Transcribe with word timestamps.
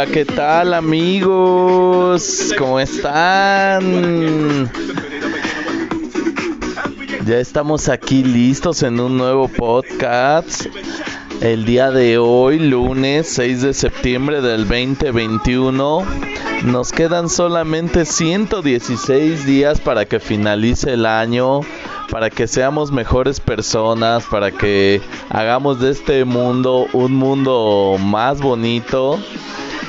Hola, 0.00 0.12
¿qué 0.12 0.24
tal 0.24 0.74
amigos? 0.74 2.54
¿Cómo 2.56 2.78
están? 2.78 4.70
Ya 7.26 7.38
estamos 7.40 7.88
aquí 7.88 8.22
listos 8.22 8.84
en 8.84 9.00
un 9.00 9.16
nuevo 9.16 9.48
podcast. 9.48 10.66
El 11.40 11.64
día 11.64 11.90
de 11.90 12.16
hoy, 12.16 12.60
lunes 12.60 13.26
6 13.26 13.62
de 13.62 13.74
septiembre 13.74 14.40
del 14.40 14.68
2021, 14.68 16.04
nos 16.62 16.92
quedan 16.92 17.28
solamente 17.28 18.04
116 18.04 19.46
días 19.46 19.80
para 19.80 20.04
que 20.04 20.20
finalice 20.20 20.92
el 20.92 21.06
año, 21.06 21.62
para 22.08 22.30
que 22.30 22.46
seamos 22.46 22.92
mejores 22.92 23.40
personas, 23.40 24.22
para 24.26 24.52
que 24.52 25.00
hagamos 25.28 25.80
de 25.80 25.90
este 25.90 26.24
mundo 26.24 26.86
un 26.92 27.16
mundo 27.16 27.96
más 27.98 28.40
bonito. 28.40 29.18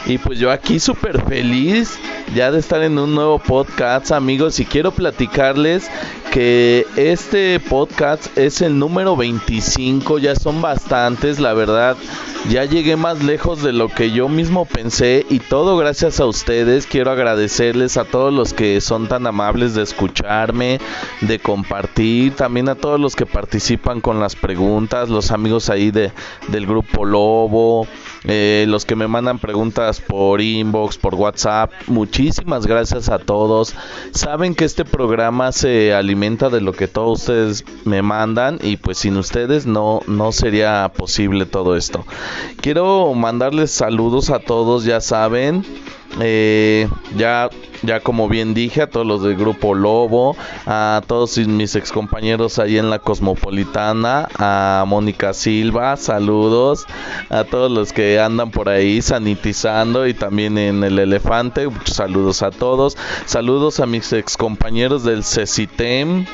Y 0.05 0.17
pues 0.17 0.39
yo 0.39 0.52
aquí 0.52 0.80
súper 0.80 1.22
feliz 1.25 2.00
ya 2.36 2.52
de 2.52 2.59
estar 2.59 2.81
en 2.83 2.97
un 2.97 3.16
nuevo 3.16 3.39
podcast, 3.39 4.11
amigos, 4.11 4.59
y 4.59 4.66
quiero 4.66 4.91
platicarles 4.91 5.89
que 6.31 6.86
este 6.95 7.59
podcast 7.59 8.38
es 8.38 8.61
el 8.61 8.78
número 8.78 9.16
25, 9.16 10.19
ya 10.19 10.36
son 10.36 10.61
bastantes, 10.61 11.39
la 11.39 11.53
verdad. 11.53 11.97
Ya 12.47 12.64
llegué 12.66 12.95
más 12.95 13.22
lejos 13.23 13.61
de 13.61 13.73
lo 13.73 13.89
que 13.89 14.11
yo 14.11 14.30
mismo 14.30 14.66
pensé 14.66 15.25
y 15.30 15.39
todo 15.39 15.75
gracias 15.75 16.19
a 16.19 16.25
ustedes. 16.25 16.86
Quiero 16.86 17.11
agradecerles 17.11 17.97
a 17.97 18.06
todos 18.06 18.34
los 18.34 18.53
que 18.53 18.80
son 18.80 19.08
tan 19.08 19.28
amables 19.28 19.73
de 19.73 19.84
escucharme, 19.84 20.80
de 21.22 21.39
compartir, 21.39 22.36
también 22.36 22.69
a 22.69 22.75
todos 22.75 23.00
los 23.00 23.16
que 23.16 23.25
participan 23.25 24.00
con 24.00 24.19
las 24.19 24.36
preguntas, 24.36 25.09
los 25.09 25.31
amigos 25.31 25.69
ahí 25.69 25.91
de, 25.91 26.11
del 26.47 26.66
grupo 26.66 27.06
Lobo, 27.06 27.88
eh, 28.25 28.66
los 28.67 28.86
que 28.86 28.95
me 28.95 29.08
mandan 29.08 29.39
preguntas 29.39 30.02
por 30.02 30.42
inbox, 30.42 30.98
por 30.98 31.16
WhatsApp. 31.16 31.72
Muchísimas 31.88 32.66
gracias 32.66 33.09
a 33.09 33.20
todos. 33.20 33.73
Saben 34.12 34.56
que 34.56 34.66
este 34.66 34.86
programa 34.86 35.52
se 35.52 35.94
alimenta 35.94 36.50
de 36.50 36.62
lo 36.62 36.73
que 36.73 36.88
todos 36.88 37.22
ustedes 37.22 37.66
me 37.85 38.02
mandan 38.02 38.59
y 38.62 38.78
pues 38.78 38.97
sin 38.97 39.18
ustedes 39.18 39.66
no, 39.66 40.02
no 40.07 40.31
sería 40.31 40.91
posible 40.96 41.46
todo 41.46 41.75
esto. 41.75 42.06
Quiero 42.62 43.13
mandarles 43.13 43.72
saludos 43.72 44.30
a 44.30 44.40
todos, 44.40 44.84
ya 44.84 45.01
saben. 45.01 45.63
Eh, 46.20 46.90
ya, 47.16 47.50
ya 47.84 48.00
como 48.00 48.28
bien 48.28 48.53
dije, 48.53 48.81
a 48.81 48.90
todos 48.90 49.06
los 49.06 49.24
del 49.24 49.36
grupo 49.36 49.75
Lobo, 49.75 50.36
a 50.66 51.02
todos 51.06 51.38
mis 51.38 51.75
ex 51.75 51.92
compañeros 51.92 52.58
ahí 52.59 52.78
en 52.78 52.90
la 52.90 53.00
Cosmopolitana, 53.00 54.28
a 54.38 54.84
Mónica 54.88 55.34
Silva, 55.34 55.96
saludos, 55.98 56.86
a 57.30 57.44
todos 57.44 57.72
los 57.72 57.94
que 57.94 58.19
andan 58.19 58.50
por 58.52 58.69
ahí 58.69 59.02
sanitizando 59.02 60.08
y 60.08 60.14
también 60.14 60.58
en 60.58 60.84
el 60.84 60.98
Elefante, 60.98 61.68
saludos 61.86 62.42
a 62.42 62.52
todos, 62.52 62.98
saludos 63.25 63.80
a 63.80 63.86
mis 63.86 64.12
ex 64.12 64.36
compañeros 64.36 65.03
del 65.03 65.24
CECITEM 65.24 66.25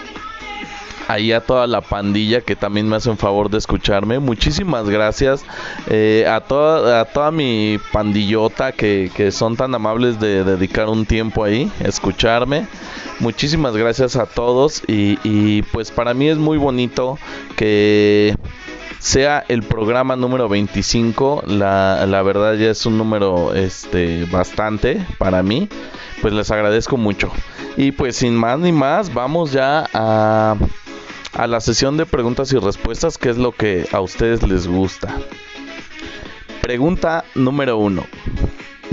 ahí 1.07 1.31
a 1.31 1.41
toda 1.41 1.67
la 1.67 1.81
pandilla 1.81 2.41
que 2.41 2.55
también 2.55 2.87
me 2.87 2.95
hacen 2.95 3.17
favor 3.17 3.49
de 3.49 3.57
escucharme. 3.57 4.19
Muchísimas 4.19 4.89
gracias 4.89 5.43
eh, 5.87 6.25
a, 6.29 6.41
toda, 6.41 7.01
a 7.01 7.05
toda 7.05 7.31
mi 7.31 7.79
pandillota 7.91 8.71
que, 8.71 9.11
que 9.15 9.31
son 9.31 9.55
tan 9.55 9.73
amables 9.75 10.19
de 10.19 10.43
dedicar 10.43 10.89
un 10.89 11.05
tiempo 11.05 11.43
ahí, 11.43 11.71
escucharme. 11.79 12.67
Muchísimas 13.19 13.75
gracias 13.77 14.15
a 14.15 14.25
todos 14.25 14.83
y, 14.87 15.17
y 15.23 15.61
pues 15.63 15.91
para 15.91 16.13
mí 16.13 16.27
es 16.27 16.37
muy 16.37 16.57
bonito 16.57 17.17
que 17.55 18.35
sea 18.99 19.45
el 19.47 19.63
programa 19.63 20.15
número 20.15 20.49
25. 20.49 21.43
La, 21.47 22.05
la, 22.07 22.21
verdad 22.23 22.55
ya 22.55 22.71
es 22.71 22.85
un 22.85 22.97
número 22.97 23.53
este, 23.53 24.25
bastante 24.25 25.05
para 25.17 25.43
mí. 25.43 25.69
Pues 26.21 26.33
les 26.33 26.49
agradezco 26.51 26.97
mucho. 26.97 27.31
Y 27.77 27.91
pues 27.91 28.15
sin 28.15 28.35
más 28.35 28.59
ni 28.59 28.71
más, 28.71 29.13
vamos 29.13 29.51
ya 29.51 29.87
a 29.93 30.55
a 31.35 31.47
la 31.47 31.59
sesión 31.59 31.97
de 31.97 32.05
preguntas 32.05 32.51
y 32.53 32.57
respuestas, 32.57 33.17
que 33.17 33.29
es 33.29 33.37
lo 33.37 33.51
que 33.51 33.87
a 33.91 33.99
ustedes 34.01 34.41
les 34.47 34.67
gusta. 34.67 35.15
Pregunta 36.61 37.25
número 37.35 37.77
uno. 37.77 38.05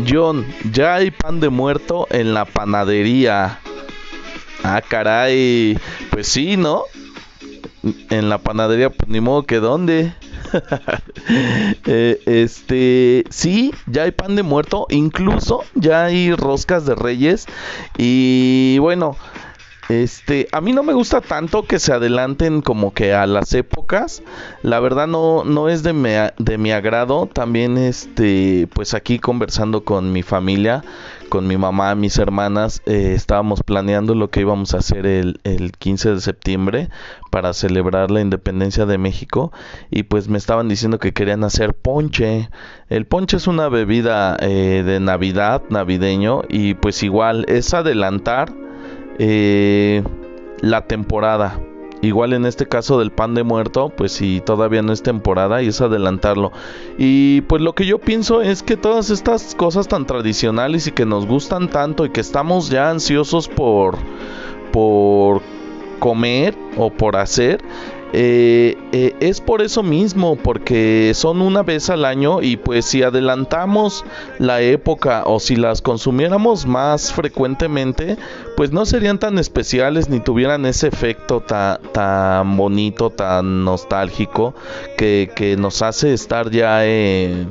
John, 0.06 0.44
¿ya 0.72 0.96
hay 0.96 1.10
pan 1.10 1.40
de 1.40 1.48
muerto 1.48 2.06
en 2.10 2.34
la 2.34 2.44
panadería? 2.44 3.60
Ah, 4.64 4.82
caray. 4.86 5.78
Pues 6.10 6.28
sí, 6.28 6.56
¿no? 6.56 6.82
En 8.10 8.28
la 8.28 8.38
panadería, 8.38 8.90
pues 8.90 9.08
ni 9.08 9.20
modo 9.20 9.44
que 9.44 9.60
dónde. 9.60 10.12
eh, 11.86 12.20
este, 12.26 13.24
sí, 13.30 13.72
ya 13.86 14.02
hay 14.02 14.10
pan 14.12 14.34
de 14.36 14.42
muerto. 14.42 14.86
Incluso 14.90 15.64
ya 15.74 16.04
hay 16.04 16.34
roscas 16.34 16.86
de 16.86 16.94
reyes. 16.94 17.46
Y 17.98 18.78
bueno, 18.78 19.16
este, 20.00 20.48
a 20.52 20.60
mí 20.60 20.72
no 20.72 20.82
me 20.82 20.92
gusta 20.92 21.20
tanto 21.20 21.64
que 21.64 21.78
se 21.78 21.92
adelanten 21.92 22.62
como 22.62 22.94
que 22.94 23.12
a 23.12 23.26
las 23.26 23.52
épocas. 23.52 24.22
La 24.62 24.80
verdad 24.80 25.06
no, 25.06 25.44
no 25.44 25.68
es 25.68 25.82
de, 25.82 25.92
mi 25.92 26.72
agrado. 26.72 27.28
También, 27.32 27.76
este, 27.76 28.68
pues 28.74 28.94
aquí 28.94 29.18
conversando 29.18 29.84
con 29.84 30.12
mi 30.12 30.22
familia, 30.22 30.82
con 31.28 31.46
mi 31.46 31.56
mamá, 31.56 31.94
mis 31.94 32.18
hermanas, 32.18 32.82
eh, 32.86 33.12
estábamos 33.14 33.62
planeando 33.62 34.14
lo 34.14 34.30
que 34.30 34.40
íbamos 34.40 34.74
a 34.74 34.78
hacer 34.78 35.06
el, 35.06 35.40
el 35.44 35.72
15 35.72 36.14
de 36.14 36.20
septiembre 36.20 36.88
para 37.30 37.52
celebrar 37.52 38.10
la 38.10 38.20
independencia 38.20 38.86
de 38.86 38.98
México. 38.98 39.52
Y 39.90 40.04
pues 40.04 40.28
me 40.28 40.38
estaban 40.38 40.68
diciendo 40.68 40.98
que 40.98 41.12
querían 41.12 41.44
hacer 41.44 41.74
ponche. 41.74 42.50
El 42.88 43.06
ponche 43.06 43.36
es 43.36 43.46
una 43.46 43.68
bebida 43.68 44.36
eh, 44.40 44.82
de 44.84 45.00
Navidad, 45.00 45.62
navideño. 45.70 46.42
Y 46.48 46.74
pues 46.74 47.02
igual 47.02 47.44
es 47.48 47.74
adelantar 47.74 48.52
eh, 49.18 50.02
la 50.60 50.86
temporada. 50.86 51.60
Igual 52.02 52.32
en 52.32 52.46
este 52.46 52.66
caso 52.66 52.98
del 52.98 53.12
pan 53.12 53.34
de 53.34 53.44
muerto, 53.44 53.92
pues 53.96 54.10
si 54.10 54.40
todavía 54.40 54.82
no 54.82 54.92
es 54.92 55.04
temporada 55.04 55.62
y 55.62 55.68
es 55.68 55.80
adelantarlo. 55.80 56.50
Y 56.98 57.42
pues 57.42 57.62
lo 57.62 57.76
que 57.76 57.86
yo 57.86 57.98
pienso 57.98 58.42
es 58.42 58.64
que 58.64 58.76
todas 58.76 59.10
estas 59.10 59.54
cosas 59.54 59.86
tan 59.86 60.04
tradicionales 60.04 60.88
y 60.88 60.92
que 60.92 61.06
nos 61.06 61.26
gustan 61.26 61.70
tanto 61.70 62.04
y 62.04 62.10
que 62.10 62.20
estamos 62.20 62.70
ya 62.70 62.90
ansiosos 62.90 63.48
por 63.48 63.98
por 64.72 65.42
comer 66.00 66.56
o 66.76 66.90
por 66.90 67.16
hacer, 67.16 67.62
eh, 68.14 68.76
eh, 68.92 69.14
es 69.20 69.40
por 69.40 69.62
eso 69.62 69.82
mismo, 69.82 70.36
porque 70.36 71.12
son 71.14 71.40
una 71.40 71.62
vez 71.62 71.88
al 71.88 72.04
año 72.04 72.42
y 72.42 72.58
pues 72.58 72.84
si 72.84 73.02
adelantamos 73.02 74.04
la 74.38 74.60
época 74.60 75.22
o 75.24 75.40
si 75.40 75.56
las 75.56 75.80
consumiéramos 75.80 76.66
más 76.66 77.12
frecuentemente, 77.12 78.18
pues 78.56 78.70
no 78.70 78.84
serían 78.84 79.18
tan 79.18 79.38
especiales 79.38 80.10
ni 80.10 80.20
tuvieran 80.20 80.66
ese 80.66 80.88
efecto 80.88 81.40
tan 81.40 82.56
bonito, 82.56 83.08
tan 83.08 83.64
nostálgico 83.64 84.54
que, 84.98 85.30
que 85.34 85.56
nos 85.56 85.80
hace 85.80 86.12
estar 86.12 86.50
ya 86.50 86.80
eh, 86.84 87.46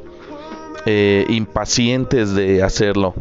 impacientes 1.29 2.35
de 2.35 2.61
hacerlo. 2.61 3.15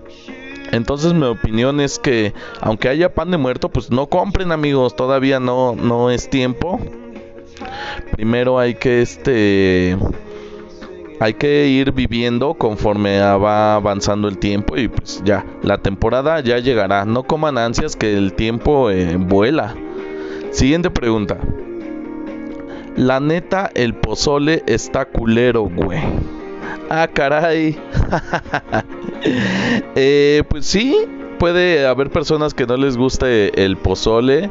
Entonces 0.72 1.14
mi 1.14 1.24
opinión 1.24 1.80
es 1.80 1.98
que 1.98 2.34
aunque 2.60 2.88
haya 2.88 3.14
pan 3.14 3.30
de 3.30 3.38
muerto, 3.38 3.70
pues 3.70 3.90
no 3.90 4.08
compren 4.08 4.52
amigos, 4.52 4.94
todavía 4.94 5.40
no, 5.40 5.74
no 5.74 6.10
es 6.10 6.28
tiempo 6.28 6.78
primero 8.12 8.58
hay 8.58 8.74
que 8.74 9.02
este 9.02 9.96
hay 11.20 11.34
que 11.34 11.66
ir 11.66 11.92
viviendo 11.92 12.54
conforme 12.54 13.20
va 13.20 13.74
avanzando 13.74 14.26
el 14.26 14.38
tiempo 14.38 14.78
y 14.78 14.88
pues 14.88 15.20
ya, 15.22 15.44
la 15.62 15.76
temporada 15.76 16.40
ya 16.40 16.58
llegará. 16.58 17.04
No 17.04 17.24
coman 17.24 17.58
ansias 17.58 17.94
que 17.94 18.16
el 18.16 18.32
tiempo 18.32 18.90
eh, 18.90 19.16
vuela. 19.16 19.74
Siguiente 20.50 20.90
pregunta. 20.90 21.36
La 22.96 23.20
neta, 23.20 23.70
el 23.74 23.94
pozole 23.94 24.62
está 24.66 25.04
culero, 25.04 25.64
güey. 25.64 26.00
Ah, 26.88 27.06
caray. 27.12 27.78
eh, 29.94 30.42
pues 30.48 30.64
sí, 30.64 30.96
puede 31.38 31.86
haber 31.86 32.10
personas 32.10 32.54
que 32.54 32.66
no 32.66 32.78
les 32.78 32.96
guste 32.96 33.62
el 33.62 33.76
pozole 33.76 34.50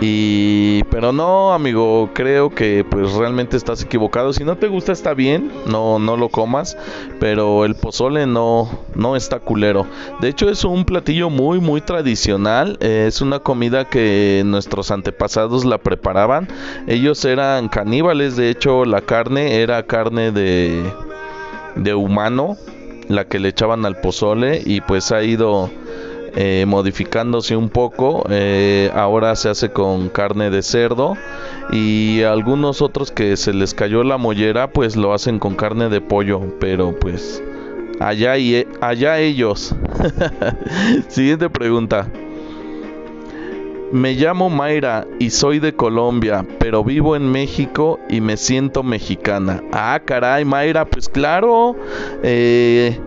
y 0.00 0.82
pero 0.84 1.12
no, 1.12 1.52
amigo, 1.52 2.10
creo 2.14 2.50
que 2.50 2.84
pues 2.88 3.12
realmente 3.12 3.56
estás 3.56 3.82
equivocado. 3.82 4.32
Si 4.32 4.44
no 4.44 4.56
te 4.56 4.68
gusta 4.68 4.92
está 4.92 5.12
bien, 5.12 5.52
no 5.66 5.98
no 5.98 6.16
lo 6.16 6.30
comas, 6.30 6.78
pero 7.18 7.66
el 7.66 7.74
pozole 7.74 8.26
no 8.26 8.68
no 8.94 9.14
está 9.14 9.40
culero. 9.40 9.86
De 10.20 10.28
hecho 10.28 10.48
es 10.48 10.64
un 10.64 10.86
platillo 10.86 11.28
muy 11.28 11.60
muy 11.60 11.82
tradicional, 11.82 12.78
es 12.80 13.20
una 13.20 13.40
comida 13.40 13.84
que 13.84 14.42
nuestros 14.46 14.90
antepasados 14.90 15.66
la 15.66 15.78
preparaban. 15.78 16.48
Ellos 16.86 17.24
eran 17.26 17.68
caníbales, 17.68 18.36
de 18.36 18.48
hecho 18.48 18.86
la 18.86 19.02
carne 19.02 19.56
era 19.60 19.82
carne 19.82 20.32
de 20.32 20.82
de 21.76 21.94
humano 21.94 22.56
la 23.08 23.24
que 23.24 23.40
le 23.40 23.48
echaban 23.48 23.84
al 23.84 24.00
pozole 24.00 24.62
y 24.64 24.80
pues 24.80 25.10
ha 25.10 25.22
ido 25.24 25.68
eh, 26.36 26.64
modificándose 26.66 27.56
un 27.56 27.68
poco. 27.68 28.24
Eh, 28.30 28.90
ahora 28.94 29.34
se 29.36 29.48
hace 29.48 29.70
con 29.70 30.08
carne 30.08 30.50
de 30.50 30.62
cerdo 30.62 31.16
y 31.72 32.22
algunos 32.22 32.82
otros 32.82 33.10
que 33.12 33.36
se 33.36 33.52
les 33.52 33.74
cayó 33.74 34.04
la 34.04 34.16
mollera 34.16 34.72
pues 34.72 34.96
lo 34.96 35.12
hacen 35.14 35.38
con 35.38 35.54
carne 35.54 35.88
de 35.88 36.00
pollo, 36.00 36.40
pero 36.58 36.98
pues 36.98 37.42
Allá, 38.00 38.38
y, 38.38 38.66
allá 38.80 39.18
ellos. 39.18 39.76
Siguiente 41.08 41.50
pregunta. 41.50 42.08
Me 43.92 44.14
llamo 44.14 44.48
Mayra 44.48 45.06
y 45.18 45.28
soy 45.28 45.58
de 45.58 45.74
Colombia, 45.74 46.46
pero 46.58 46.82
vivo 46.82 47.14
en 47.14 47.30
México 47.30 48.00
y 48.08 48.22
me 48.22 48.38
siento 48.38 48.82
mexicana. 48.82 49.62
Ah, 49.72 50.00
caray, 50.02 50.46
Mayra, 50.46 50.86
pues 50.86 51.10
claro. 51.10 51.76
Eh, 52.22 52.98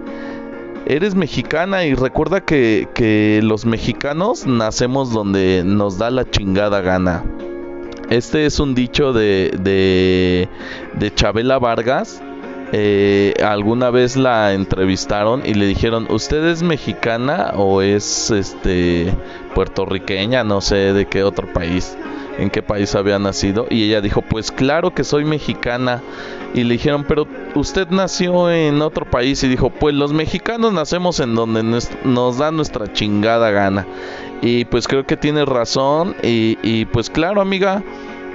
eres 0.86 1.16
mexicana 1.16 1.86
y 1.86 1.94
recuerda 1.94 2.42
que, 2.42 2.88
que 2.94 3.40
los 3.44 3.66
mexicanos 3.66 4.46
nacemos 4.46 5.12
donde 5.12 5.64
nos 5.66 5.98
da 5.98 6.10
la 6.10 6.30
chingada 6.30 6.82
gana. 6.82 7.24
Este 8.10 8.46
es 8.46 8.60
un 8.60 8.76
dicho 8.76 9.14
de, 9.14 9.58
de, 9.60 10.50
de 11.00 11.14
Chabela 11.14 11.58
Vargas. 11.60 12.22
Eh, 12.76 13.36
alguna 13.44 13.92
vez 13.92 14.18
la 14.18 14.54
entrevistaron 14.54 15.44
y 15.46 15.54
le 15.54 15.68
dijeron, 15.68 16.08
¿usted 16.10 16.44
es 16.46 16.64
mexicana 16.64 17.54
o 17.56 17.84
es 17.84 18.32
este 18.32 19.14
puertorriqueña? 19.54 20.44
No 20.44 20.60
sé 20.60 20.92
de 20.92 21.06
qué 21.06 21.24
otro 21.24 21.52
país, 21.54 21.96
en 22.38 22.50
qué 22.50 22.62
país 22.62 22.96
había 22.96 23.20
nacido. 23.20 23.66
Y 23.70 23.84
ella 23.84 24.02
dijo, 24.02 24.22
pues 24.22 24.52
claro 24.52 24.94
que 24.94 25.04
soy 25.04 25.26
mexicana. 25.26 26.02
Y 26.54 26.64
le 26.64 26.74
dijeron, 26.74 27.06
pero 27.08 27.28
usted 27.56 27.88
nació 27.90 28.52
en 28.52 28.82
otro 28.82 29.10
país 29.10 29.44
y 29.44 29.48
dijo, 29.48 29.70
pues 29.70 29.96
los 29.96 30.14
mexicanos 30.14 30.74
nacemos 30.74 31.20
en 31.20 31.36
donde 31.36 31.64
nos, 31.64 32.38
da 32.38 32.52
nuestra 32.52 32.92
chingada 32.92 33.52
gana. 33.52 33.88
Y 34.42 34.66
pues 34.66 34.88
creo 34.88 35.06
que 35.06 35.18
tiene 35.18 35.46
razón 35.46 36.16
y, 36.22 36.58
y 36.62 36.86
pues 36.86 37.10
claro 37.10 37.42
amiga, 37.42 37.84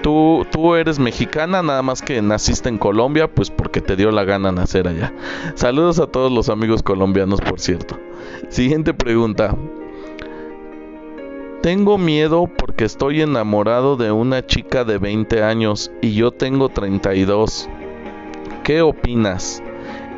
Tú, 0.03 0.47
tú, 0.53 0.77
eres 0.77 1.01
mexicana, 1.01 1.61
nada 1.63 1.83
más 1.83 2.03
que 2.03 2.23
naciste 2.23 2.69
en 2.69 2.79
Colombia, 2.79 3.27
pues 3.27 3.51
porque 3.51 3.81
te 3.81 3.97
dio 3.97 4.13
la 4.13 4.23
gana 4.23 4.53
nacer 4.53 4.87
allá. 4.87 5.13
Saludos 5.57 5.99
a 5.99 6.07
todos 6.07 6.31
los 6.31 6.49
amigos 6.49 6.85
colombianos, 6.85 7.41
por 7.41 7.59
cierto. 7.59 7.99
Siguiente 8.49 8.95
pregunta. 8.95 9.57
Tengo 11.63 11.99
miedo 11.99 12.47
porque 12.47 12.85
estoy 12.85 13.21
enamorado 13.21 13.97
de 13.97 14.13
una 14.13 14.47
chica 14.47 14.85
de 14.85 14.99
20 14.99 15.43
años 15.43 15.91
y 16.01 16.15
yo 16.15 16.31
tengo 16.31 16.69
32. 16.69 17.69
¿Qué 18.63 18.81
opinas? 18.81 19.61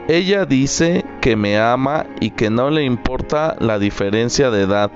Ella 0.07 0.45
dice 0.45 1.03
que 1.23 1.37
me 1.37 1.59
ama 1.59 2.05
y 2.21 2.33
que 2.33 2.51
no 2.51 2.69
le 2.69 2.85
importa 2.85 3.57
la 3.59 3.79
diferencia 3.79 4.51
de 4.51 4.65
edad, 4.65 4.91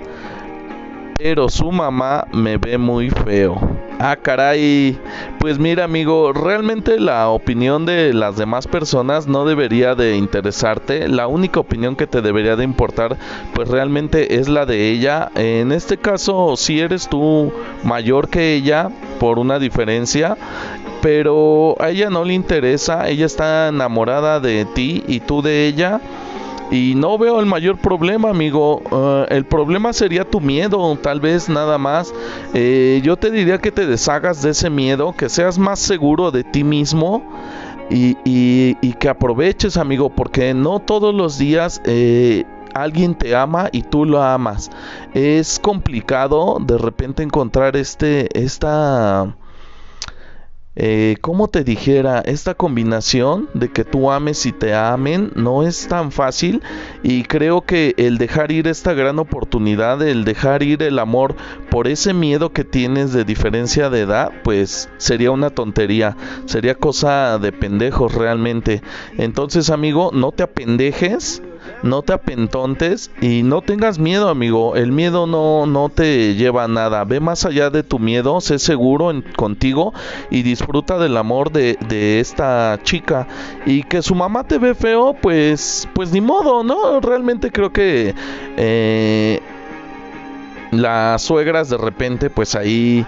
pero 1.17 1.49
su 1.49 1.73
mamá 1.73 2.26
me 2.35 2.58
ve 2.58 2.76
muy 2.76 3.08
feo. 3.08 3.58
Ah, 4.06 4.17
caray. 4.21 4.99
Pues 5.39 5.59
mira, 5.59 5.85
amigo, 5.85 6.35
realmente 6.35 7.01
la 7.01 7.31
opinión 7.31 7.87
de 7.87 8.12
las 8.12 8.37
demás 8.37 8.67
personas 8.67 9.27
no 9.27 9.47
debería 9.47 9.95
de 9.95 10.17
interesarte. 10.17 11.09
La 11.09 11.27
única 11.27 11.61
opinión 11.61 11.97
que 11.97 12.06
te 12.06 12.21
debería 12.21 12.55
de 12.55 12.65
importar, 12.65 13.17
pues 13.55 13.67
realmente 13.71 14.37
es 14.39 14.51
la 14.51 14.67
de 14.67 14.91
ella. 14.91 15.31
En 15.35 15.73
este 15.73 15.97
caso, 15.97 16.55
si 16.59 16.81
eres 16.81 17.09
tú 17.09 17.51
mayor 17.83 18.29
que 18.29 18.53
ella 18.53 18.91
por 19.19 19.39
una 19.39 19.59
diferencia, 19.59 20.37
pero 21.01 21.75
a 21.81 21.89
ella 21.89 22.11
no 22.11 22.25
le 22.25 22.35
interesa, 22.35 23.09
ella 23.09 23.25
está 23.25 23.69
enamorada 23.69 24.39
de 24.39 24.67
ti 24.67 25.03
y 25.09 25.21
tú 25.21 25.41
de 25.41 25.67
ella 25.67 26.03
y 26.75 26.94
no 26.97 27.17
veo 27.19 27.38
el 27.38 27.47
mayor 27.47 27.79
problema, 27.79 28.31
amigo. 28.31 28.82
Eh, 28.91 29.26
el 29.31 29.44
problema 29.44 29.93
sería 29.93 30.29
tu 30.29 30.41
miedo, 30.41 30.99
tal 31.00 31.21
vez 31.21 31.49
nada 31.49 31.79
más. 31.79 32.12
Eh, 32.53 33.00
yo 33.05 33.17
te 33.17 33.31
diría 33.31 33.59
que 33.59 33.71
te 33.71 33.87
deshagas 33.87 34.43
de 34.43 34.50
ese 34.50 34.71
miedo, 34.71 35.15
que 35.17 35.29
seas 35.29 35.56
más 35.56 35.79
seguro 35.79 36.32
de 36.32 36.43
ti 36.43 36.65
mismo. 36.65 37.23
Y, 37.91 38.94
que 38.94 39.09
aproveches, 39.09 39.76
amigo, 39.76 40.09
porque 40.09 40.55
no 40.55 40.81
todos 40.81 41.15
los 41.15 41.38
días 41.38 41.82
eh, 41.85 42.44
alguien 42.75 43.15
te 43.15 43.37
ama 43.37 43.69
y 43.70 43.82
tú 43.82 44.05
lo 44.05 44.23
amas. 44.23 44.70
Es 45.12 45.61
complicado 45.61 46.59
de 46.61 46.79
repente 46.79 47.23
encontrar 47.23 47.77
este, 47.77 48.29
esta 48.43 49.37
eh, 50.76 51.17
como 51.21 51.49
te 51.49 51.62
dijera, 51.62 52.21
esta 52.21 52.55
combinación 52.55 53.49
de 53.55 53.71
que 53.71 53.85
tú 53.85 54.11
ames 54.11 54.44
y 54.44 54.53
te 54.53 54.75
amen 54.75 55.31
no 55.37 55.62
es 55.62 55.87
tan 55.87 56.11
fácil 56.11 56.62
y 57.03 57.23
creo 57.23 57.61
que 57.61 57.94
el 57.97 58.19
dejar 58.19 58.50
ir 58.50 58.67
esta 58.67 58.93
gran 58.93 59.21
oportunidad, 59.21 60.03
el 60.03 60.25
dejar 60.25 60.65
ir 60.65 60.82
el 60.82 60.99
amor 60.99 61.37
por 61.71 61.87
ese 61.87 62.12
miedo 62.12 62.53
que 62.53 62.65
tienes 62.65 63.12
de 63.12 63.25
diferencia 63.25 63.88
de 63.88 64.00
edad, 64.00 64.32
pues 64.43 64.88
sería 64.97 65.31
una 65.31 65.50
tontería, 65.50 66.17
sería 66.47 66.75
cosa 66.75 67.38
de 67.38 67.53
pendejos 67.53 68.15
realmente. 68.15 68.82
Entonces 69.17 69.70
amigo, 69.70 70.11
no 70.12 70.32
te 70.32 70.43
apendejes 70.43 71.41
no 71.83 72.03
te 72.03 72.13
apentontes 72.13 73.11
y 73.21 73.43
no 73.43 73.63
tengas 73.63 73.99
miedo, 73.99 74.29
amigo. 74.29 74.77
El 74.77 74.93
miedo 74.93 75.27
no, 75.27 75.67
no 75.67 75.89
te 75.89 76.35
lleva 76.35 76.65
a 76.65 76.69
nada. 76.69 77.05
Ve 77.05 77.21
más 77.21 77.44
allá 77.44 77.71
de 77.71 77.83
tu 77.83 77.99
miedo, 77.99 78.41
sé 78.41 78.59
seguro 78.59 79.11
en, 79.11 79.23
contigo 79.23 79.93
y 80.31 80.43
disfruta 80.43 80.99
del 80.99 81.17
amor 81.17 81.53
de, 81.53 81.79
de, 81.89 82.21
esta 82.21 82.79
chica. 82.83 83.27
Y 83.67 83.83
que 83.83 84.03
su 84.03 84.15
mamá 84.15 84.44
te 84.44 84.59
ve 84.59 84.75
feo, 84.75 85.15
pues, 85.21 85.89
pues 85.94 86.13
ni 86.13 86.21
modo, 86.21 86.65
¿no? 86.65 87.01
Realmente 87.01 87.51
creo 87.51 87.73
que 87.73 88.15
eh, 88.56 89.41
las 90.71 91.23
suegras 91.23 91.69
de 91.69 91.77
repente, 91.77 92.31
pues 92.31 92.55
ahí 92.55 93.06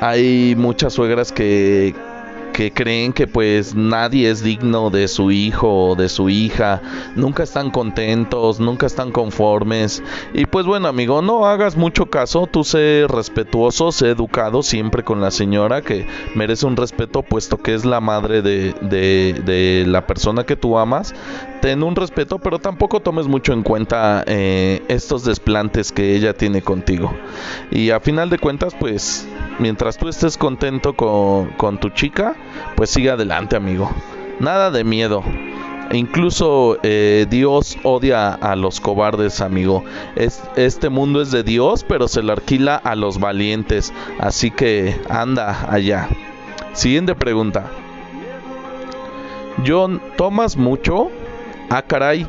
hay 0.00 0.54
muchas 0.56 0.94
suegras 0.94 1.32
que 1.32 1.94
que 2.60 2.70
creen 2.70 3.14
que 3.14 3.26
pues 3.26 3.74
nadie 3.74 4.28
es 4.28 4.42
digno 4.42 4.90
de 4.90 5.08
su 5.08 5.30
hijo 5.30 5.86
o 5.86 5.96
de 5.96 6.10
su 6.10 6.28
hija, 6.28 6.82
nunca 7.16 7.42
están 7.42 7.70
contentos, 7.70 8.60
nunca 8.60 8.84
están 8.84 9.12
conformes. 9.12 10.02
Y 10.34 10.44
pues 10.44 10.66
bueno 10.66 10.86
amigo, 10.86 11.22
no 11.22 11.46
hagas 11.46 11.74
mucho 11.74 12.10
caso, 12.10 12.46
tú 12.46 12.62
sé 12.62 13.06
respetuoso, 13.08 13.92
sé 13.92 14.10
educado 14.10 14.62
siempre 14.62 15.02
con 15.02 15.22
la 15.22 15.30
señora 15.30 15.80
que 15.80 16.06
merece 16.34 16.66
un 16.66 16.76
respeto 16.76 17.22
puesto 17.22 17.56
que 17.56 17.72
es 17.72 17.86
la 17.86 18.02
madre 18.02 18.42
de, 18.42 18.74
de, 18.82 19.84
la 19.86 20.06
persona 20.06 20.44
que 20.44 20.54
tú 20.54 20.76
amas, 20.76 21.14
ten 21.60 21.82
un 21.82 21.96
respeto 21.96 22.38
pero 22.38 22.58
tampoco 22.58 23.00
tomes 23.00 23.26
mucho 23.26 23.52
en 23.52 23.62
cuenta 23.62 24.24
eh, 24.26 24.82
estos 24.88 25.24
desplantes 25.24 25.92
que 25.92 26.16
ella 26.16 26.34
tiene 26.34 26.62
contigo 26.62 27.14
y 27.70 27.90
a 27.90 28.00
final 28.00 28.30
de 28.30 28.38
cuentas 28.38 28.74
pues 28.78 29.26
mientras 29.60 29.98
tú 29.98 30.08
estés 30.08 30.36
contento 30.36 30.94
con, 30.94 31.50
con 31.50 31.78
tu 31.78 31.90
chica, 31.90 32.34
pues 32.76 32.90
sigue 32.90 33.10
adelante, 33.10 33.56
amigo. 33.56 33.90
Nada 34.40 34.70
de 34.70 34.84
miedo. 34.84 35.22
Incluso 35.92 36.78
eh, 36.82 37.26
Dios 37.28 37.76
odia 37.82 38.32
a 38.32 38.56
los 38.56 38.80
cobardes, 38.80 39.40
amigo. 39.40 39.84
este 40.56 40.88
mundo 40.88 41.20
es 41.20 41.30
de 41.30 41.42
Dios, 41.42 41.84
pero 41.86 42.08
se 42.08 42.22
lo 42.22 42.32
alquila 42.32 42.76
a 42.76 42.94
los 42.94 43.18
valientes. 43.18 43.92
Así 44.18 44.50
que 44.50 44.98
anda 45.08 45.66
allá. 45.70 46.08
Siguiente 46.72 47.14
pregunta. 47.14 47.70
John, 49.66 50.00
¿tomas 50.16 50.56
mucho? 50.56 51.10
Ah, 51.70 51.82
caray. 51.82 52.26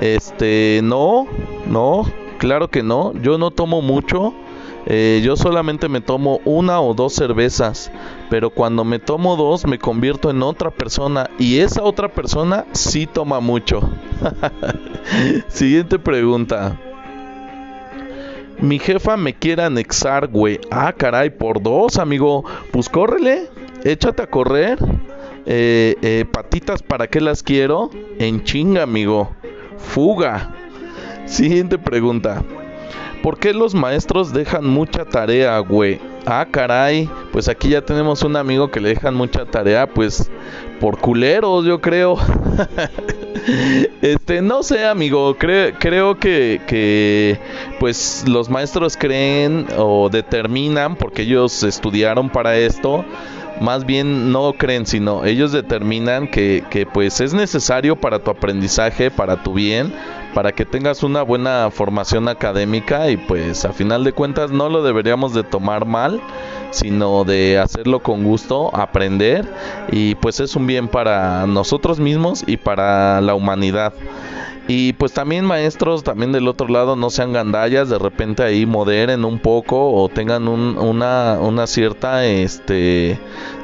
Este, 0.00 0.80
no, 0.82 1.28
no, 1.66 2.04
claro 2.38 2.68
que 2.68 2.82
no. 2.82 3.12
Yo 3.22 3.38
no 3.38 3.52
tomo 3.52 3.80
mucho. 3.80 4.34
Eh, 4.86 5.20
yo 5.24 5.36
solamente 5.36 5.88
me 5.88 6.00
tomo 6.00 6.40
una 6.44 6.80
o 6.80 6.92
dos 6.92 7.12
cervezas, 7.12 7.92
pero 8.28 8.50
cuando 8.50 8.84
me 8.84 8.98
tomo 8.98 9.36
dos 9.36 9.64
me 9.64 9.78
convierto 9.78 10.28
en 10.28 10.42
otra 10.42 10.72
persona 10.72 11.30
y 11.38 11.58
esa 11.58 11.84
otra 11.84 12.08
persona 12.08 12.66
sí 12.72 13.06
toma 13.06 13.38
mucho. 13.38 13.88
Siguiente 15.46 16.00
pregunta. 16.00 16.76
Mi 18.58 18.80
jefa 18.80 19.16
me 19.16 19.34
quiere 19.34 19.62
anexar, 19.62 20.26
güey. 20.26 20.58
Ah, 20.72 20.92
caray, 20.92 21.30
por 21.30 21.62
dos, 21.62 21.98
amigo. 21.98 22.44
Pues 22.72 22.88
córrele, 22.88 23.50
échate 23.84 24.22
a 24.22 24.26
correr. 24.26 24.78
Eh, 25.46 25.96
eh, 26.02 26.24
patitas, 26.30 26.82
¿para 26.82 27.08
qué 27.08 27.20
las 27.20 27.42
quiero? 27.42 27.90
En 28.18 28.44
chinga, 28.44 28.82
amigo. 28.82 29.30
Fuga. 29.76 30.54
Siguiente 31.26 31.78
pregunta. 31.78 32.42
¿Por 33.22 33.38
qué 33.38 33.54
los 33.54 33.74
maestros 33.74 34.32
dejan 34.32 34.66
mucha 34.66 35.04
tarea, 35.04 35.58
güey? 35.60 36.00
Ah, 36.26 36.46
caray, 36.50 37.08
pues 37.32 37.48
aquí 37.48 37.68
ya 37.68 37.80
tenemos 37.80 38.22
un 38.22 38.36
amigo 38.36 38.70
que 38.70 38.80
le 38.80 38.90
dejan 38.90 39.14
mucha 39.14 39.44
tarea, 39.44 39.86
pues 39.86 40.30
por 40.80 40.98
culeros, 40.98 41.64
yo 41.64 41.80
creo. 41.80 42.16
este, 44.02 44.42
no 44.42 44.62
sé, 44.62 44.84
amigo, 44.86 45.36
creo 45.38 46.18
que, 46.18 46.60
que, 46.66 47.38
pues 47.78 48.24
los 48.26 48.48
maestros 48.48 48.96
creen 48.96 49.66
o 49.76 50.08
determinan, 50.08 50.96
porque 50.96 51.22
ellos 51.22 51.62
estudiaron 51.62 52.28
para 52.28 52.56
esto, 52.56 53.04
más 53.62 53.86
bien 53.86 54.32
no 54.32 54.52
creen, 54.54 54.86
sino 54.86 55.24
ellos 55.24 55.52
determinan 55.52 56.28
que, 56.28 56.64
que 56.70 56.84
pues 56.84 57.20
es 57.20 57.32
necesario 57.32 57.96
para 57.96 58.18
tu 58.18 58.30
aprendizaje, 58.30 59.10
para 59.10 59.42
tu 59.42 59.54
bien, 59.54 59.94
para 60.34 60.52
que 60.52 60.64
tengas 60.64 61.02
una 61.02 61.22
buena 61.22 61.70
formación 61.70 62.28
académica 62.28 63.08
y 63.10 63.16
pues 63.16 63.64
a 63.64 63.72
final 63.72 64.04
de 64.04 64.12
cuentas 64.12 64.50
no 64.50 64.68
lo 64.68 64.82
deberíamos 64.82 65.32
de 65.32 65.44
tomar 65.44 65.86
mal 65.86 66.20
sino 66.72 67.24
de 67.24 67.58
hacerlo 67.58 68.00
con 68.00 68.24
gusto, 68.24 68.74
aprender 68.74 69.46
y 69.90 70.14
pues 70.16 70.40
es 70.40 70.56
un 70.56 70.66
bien 70.66 70.88
para 70.88 71.46
nosotros 71.46 72.00
mismos 72.00 72.42
y 72.46 72.56
para 72.56 73.20
la 73.20 73.34
humanidad. 73.34 73.92
Y 74.68 74.92
pues 74.92 75.12
también 75.12 75.44
maestros, 75.44 76.04
también 76.04 76.30
del 76.30 76.46
otro 76.46 76.68
lado, 76.68 76.94
no 76.94 77.10
sean 77.10 77.32
gandallas, 77.32 77.88
de 77.88 77.98
repente 77.98 78.44
ahí 78.44 78.64
moderen 78.64 79.24
un 79.24 79.40
poco 79.40 79.92
o 79.92 80.08
tengan 80.08 80.46
una, 80.46 81.38
una 81.40 81.66
cierta, 81.66 82.24
este, 82.24 83.18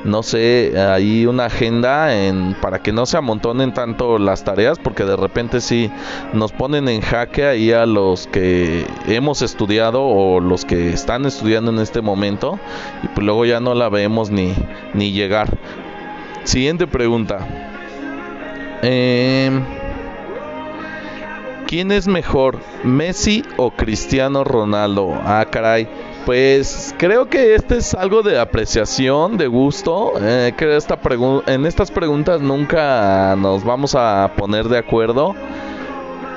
no 0.04 0.24
sé, 0.24 0.74
ahí 0.76 1.24
una 1.24 1.46
agenda 1.46 2.16
en, 2.16 2.54
para 2.60 2.82
que 2.82 2.92
no 2.92 3.06
se 3.06 3.16
amontonen 3.16 3.72
tanto 3.72 4.18
las 4.18 4.42
tareas, 4.42 4.80
porque 4.80 5.04
de 5.04 5.16
repente 5.16 5.60
sí 5.60 5.88
nos 6.32 6.50
ponen 6.50 6.88
en 6.88 7.00
jaque 7.00 7.44
ahí 7.44 7.70
a 7.70 7.86
los 7.86 8.26
que 8.26 8.84
hemos 9.06 9.40
estudiado 9.42 10.02
o 10.02 10.40
los 10.40 10.64
que 10.64 10.92
están 10.92 11.26
estudiando 11.26 11.70
en 11.70 11.78
este 11.78 12.02
momento 12.02 12.58
y 13.04 13.08
pues 13.08 13.24
luego 13.24 13.44
ya 13.44 13.60
no 13.60 13.74
la 13.74 13.88
vemos 13.88 14.30
ni, 14.30 14.52
ni 14.94 15.12
llegar. 15.12 15.48
Siguiente 16.42 16.86
pregunta. 16.88 17.46
Eh, 18.82 19.50
¿Quién 21.68 21.92
es 21.92 22.08
mejor, 22.08 22.60
Messi 22.82 23.44
o 23.58 23.70
Cristiano 23.70 24.42
Ronaldo? 24.42 25.12
Ah, 25.22 25.46
caray. 25.50 25.86
Pues 26.24 26.94
creo 26.96 27.28
que 27.28 27.54
este 27.54 27.76
es 27.76 27.92
algo 27.92 28.22
de 28.22 28.40
apreciación, 28.40 29.36
de 29.36 29.48
gusto. 29.48 30.14
Eh, 30.18 30.54
esta 30.58 30.98
en 31.46 31.66
estas 31.66 31.90
preguntas 31.90 32.40
nunca 32.40 33.36
nos 33.36 33.64
vamos 33.64 33.94
a 33.94 34.32
poner 34.34 34.70
de 34.70 34.78
acuerdo. 34.78 35.34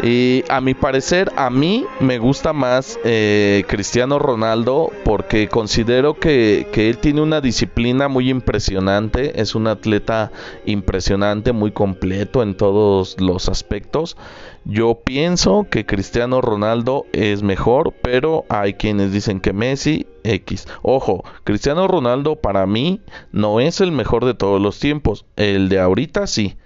Y 0.03 0.43
a 0.50 0.59
mi 0.59 0.73
parecer, 0.73 1.31
a 1.38 1.50
mí 1.50 1.85
me 2.00 2.17
gusta 2.17 2.51
más 2.51 3.00
eh, 3.05 3.63
Cristiano 3.67 4.19
Ronaldo 4.19 4.91
porque 5.05 5.47
considero 5.47 6.15
que, 6.15 6.67
que, 6.73 6.89
él 6.89 6.97
tiene 6.97 7.21
una 7.21 7.39
disciplina 7.39 8.07
muy 8.07 8.31
impresionante, 8.31 9.39
es 9.39 9.53
un 9.53 9.67
atleta 9.67 10.31
impresionante, 10.65 11.51
muy 11.51 11.71
completo 11.71 12.41
en 12.41 12.55
todos 12.55 13.15
los 13.21 13.47
aspectos. 13.47 14.17
Yo 14.63 15.01
pienso 15.03 15.65
que 15.70 15.86
Cristiano 15.86 16.39
Ronaldo 16.39 17.06
es 17.13 17.41
mejor, 17.41 17.94
pero 18.01 18.46
hay 18.50 18.75
quienes 18.75 19.12
dicen 19.12 19.39
que 19.39 19.53
Messi 19.53 20.06
X. 20.24 20.68
Ojo, 20.84 21.24
Cristiano 21.44 21.88
Ronaldo 21.88 22.36
para 22.36 22.68
mí 22.68 23.01
no 23.32 23.60
es 23.60 23.82
el 23.82 23.91
mejor 23.91 24.25
de 24.25 24.36
todos 24.36 24.62
los 24.62 24.80
tiempos, 24.80 25.25
el 25.36 25.68
de 25.68 25.80
ahorita 25.80 26.27
sí. 26.27 26.58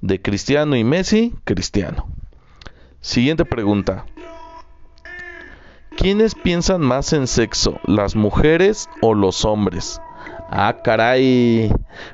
De 0.00 0.20
Cristiano 0.20 0.76
y 0.76 0.82
Messi, 0.82 1.34
Cristiano. 1.44 2.08
Siguiente 3.00 3.44
pregunta. 3.44 4.06
¿Quiénes 5.96 6.34
piensan 6.34 6.82
más 6.82 7.12
en 7.12 7.26
sexo, 7.26 7.80
las 7.84 8.16
mujeres 8.16 8.88
o 9.00 9.14
los 9.14 9.44
hombres? 9.44 10.00
Ah, 10.50 10.76
caray. 10.82 11.72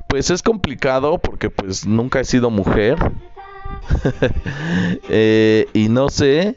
Pues 0.09 0.31
es 0.31 0.43
complicado 0.43 1.19
porque 1.19 1.51
pues 1.51 1.87
nunca 1.87 2.21
he 2.21 2.25
sido 2.25 2.51
mujer. 2.51 2.97
Eh, 5.09 5.67
y 5.73 5.89
no 5.89 6.09
sé. 6.09 6.57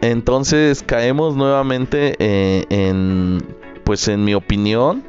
Entonces 0.00 0.82
caemos 0.82 1.36
nuevamente 1.36 2.16
eh, 2.18 2.64
en 2.70 3.42
pues 3.84 4.08
en 4.08 4.24
mi 4.24 4.34
opinión. 4.34 5.02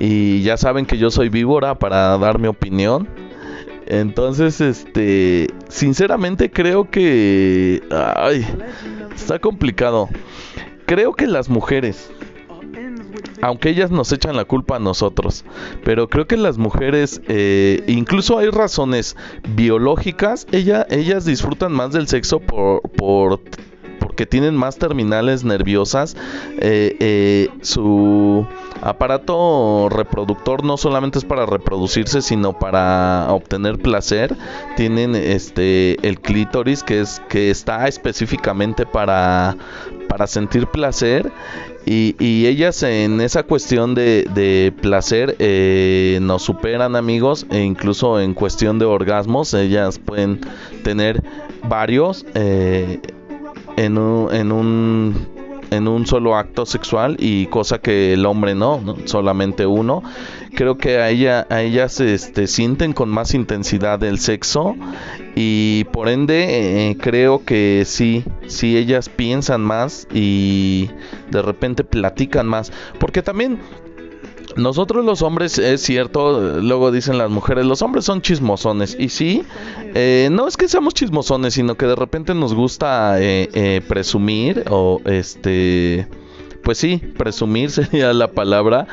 Y 0.00 0.42
ya 0.42 0.56
saben 0.56 0.86
que 0.86 0.98
yo 0.98 1.10
soy 1.10 1.28
víbora 1.28 1.78
para 1.78 2.16
dar 2.18 2.38
mi 2.38 2.48
opinión. 2.48 3.08
Entonces, 3.86 4.60
este, 4.60 5.48
sinceramente 5.68 6.50
creo 6.50 6.90
que, 6.90 7.82
ay, 7.90 8.46
está 9.14 9.38
complicado. 9.38 10.08
Creo 10.84 11.14
que 11.14 11.26
las 11.26 11.48
mujeres, 11.48 12.10
aunque 13.42 13.70
ellas 13.70 13.90
nos 13.90 14.12
echan 14.12 14.36
la 14.36 14.44
culpa 14.44 14.76
a 14.76 14.80
nosotros, 14.80 15.44
pero 15.84 16.08
creo 16.08 16.26
que 16.26 16.36
las 16.36 16.58
mujeres, 16.58 17.20
eh, 17.28 17.82
incluso 17.86 18.38
hay 18.38 18.48
razones 18.50 19.16
biológicas, 19.54 20.46
ella, 20.52 20.86
ellas 20.90 21.24
disfrutan 21.24 21.72
más 21.72 21.92
del 21.92 22.08
sexo 22.08 22.40
por, 22.40 22.82
por 22.82 23.40
porque 24.18 24.26
tienen 24.26 24.56
más 24.56 24.76
terminales 24.78 25.44
nerviosas. 25.44 26.16
Eh, 26.58 26.96
eh, 26.98 27.48
su 27.62 28.44
aparato 28.82 29.88
reproductor 29.88 30.64
no 30.64 30.76
solamente 30.76 31.20
es 31.20 31.24
para 31.24 31.46
reproducirse, 31.46 32.20
sino 32.20 32.58
para 32.58 33.28
obtener 33.30 33.78
placer. 33.78 34.34
Tienen 34.76 35.14
este 35.14 36.04
el 36.04 36.18
clítoris 36.20 36.82
que 36.82 37.02
es 37.02 37.22
que 37.28 37.50
está 37.50 37.86
específicamente 37.86 38.86
para 38.86 39.56
para 40.08 40.26
sentir 40.26 40.66
placer 40.66 41.30
y, 41.84 42.46
ellas 42.46 42.82
en 42.82 43.20
esa 43.20 43.42
cuestión 43.42 43.94
de, 43.94 44.72
placer 44.80 45.36
eh, 45.38 46.18
nos 46.22 46.42
superan 46.42 46.96
amigos 46.96 47.46
e 47.50 47.60
incluso 47.60 48.18
en 48.18 48.34
cuestión 48.34 48.78
de 48.78 48.86
orgasmos 48.86 49.52
ellas 49.54 49.98
pueden 49.98 50.40
tener 50.82 51.22
varios 51.68 52.24
en 53.78 53.98
un, 53.98 54.34
en 54.34 54.52
un 54.52 55.28
en 55.70 55.86
un 55.86 56.06
solo 56.06 56.36
acto 56.36 56.66
sexual 56.66 57.16
y 57.18 57.46
cosa 57.46 57.78
que 57.78 58.14
el 58.14 58.24
hombre 58.26 58.54
no, 58.54 58.96
solamente 59.04 59.66
uno. 59.66 60.02
Creo 60.54 60.78
que 60.78 60.98
a 60.98 61.10
ella 61.10 61.46
a 61.50 61.62
ellas 61.62 62.00
este, 62.00 62.46
sienten 62.46 62.92
con 62.92 63.08
más 63.10 63.34
intensidad 63.34 64.02
el 64.02 64.18
sexo 64.18 64.76
y 65.34 65.84
por 65.92 66.08
ende 66.08 66.90
eh, 66.90 66.96
creo 66.98 67.44
que 67.44 67.84
sí, 67.86 68.24
sí 68.46 68.76
ellas 68.76 69.08
piensan 69.08 69.60
más 69.60 70.08
y 70.12 70.90
de 71.30 71.42
repente 71.42 71.84
platican 71.84 72.46
más, 72.46 72.72
porque 72.98 73.22
también 73.22 73.58
nosotros 74.56 75.04
los 75.04 75.22
hombres, 75.22 75.58
es 75.58 75.82
cierto, 75.82 76.60
luego 76.60 76.90
dicen 76.90 77.18
las 77.18 77.30
mujeres, 77.30 77.66
los 77.66 77.82
hombres 77.82 78.04
son 78.04 78.22
chismosones. 78.22 78.96
Y 78.98 79.08
sí, 79.08 79.44
eh, 79.94 80.28
no 80.30 80.48
es 80.48 80.56
que 80.56 80.68
seamos 80.68 80.94
chismosones, 80.94 81.54
sino 81.54 81.76
que 81.76 81.86
de 81.86 81.96
repente 81.96 82.34
nos 82.34 82.54
gusta 82.54 83.20
eh, 83.20 83.48
eh, 83.52 83.80
presumir 83.86 84.64
o 84.70 85.00
este 85.04 86.06
pues 86.68 86.76
sí, 86.76 86.98
presumir 86.98 87.70
sería 87.70 88.12
la 88.12 88.28
palabra, 88.32 88.86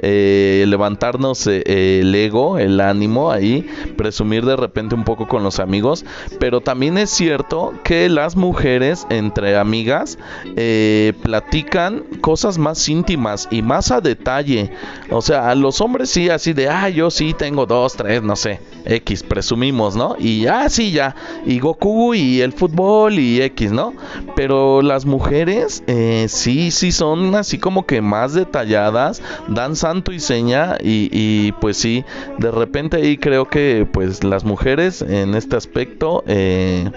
eh, 0.00 0.64
levantarnos 0.66 1.46
eh, 1.46 2.00
el 2.00 2.12
ego, 2.12 2.58
el 2.58 2.80
ánimo 2.80 3.30
ahí, 3.30 3.70
presumir 3.96 4.44
de 4.44 4.56
repente 4.56 4.96
un 4.96 5.04
poco 5.04 5.28
con 5.28 5.44
los 5.44 5.60
amigos, 5.60 6.04
pero 6.40 6.60
también 6.60 6.98
es 6.98 7.08
cierto 7.08 7.72
que 7.84 8.08
las 8.08 8.34
mujeres 8.34 9.06
entre 9.10 9.56
amigas 9.56 10.18
eh, 10.56 11.12
platican 11.22 12.02
cosas 12.20 12.58
más 12.58 12.88
íntimas 12.88 13.46
y 13.52 13.62
más 13.62 13.92
a 13.92 14.00
detalle, 14.00 14.72
o 15.08 15.22
sea, 15.22 15.50
a 15.50 15.54
los 15.54 15.80
hombres 15.80 16.10
sí, 16.10 16.30
así 16.30 16.52
de, 16.52 16.68
ah, 16.68 16.88
yo 16.88 17.12
sí 17.12 17.32
tengo 17.32 17.64
dos, 17.64 17.94
tres, 17.94 18.24
no 18.24 18.34
sé, 18.34 18.58
X, 18.84 19.22
presumimos, 19.22 19.96
¿no? 19.96 20.16
Y 20.18 20.46
ah, 20.46 20.68
sí, 20.68 20.92
ya, 20.92 21.14
y 21.46 21.58
Goku 21.58 22.14
y 22.14 22.40
el 22.40 22.52
fútbol 22.52 23.18
y 23.18 23.42
X, 23.42 23.72
¿no? 23.72 23.94
Pero 24.36 24.82
las 24.82 25.06
mujeres 25.06 25.82
sí, 26.28 26.70
sí 26.70 26.92
son 26.92 27.34
así 27.34 27.58
como 27.58 27.86
que 27.86 28.00
más 28.00 28.34
detalladas, 28.34 29.22
dan 29.48 29.76
santo 29.76 30.12
y 30.12 30.20
seña 30.20 30.76
y, 30.80 31.52
pues 31.60 31.76
sí, 31.76 32.04
de 32.38 32.50
repente 32.50 32.98
ahí 32.98 33.16
creo 33.16 33.48
que 33.48 33.86
pues 33.90 34.24
las 34.24 34.44
mujeres 34.44 35.02
en 35.02 35.34
este 35.34 35.56
aspecto 35.56 36.24
eh, 36.26 36.90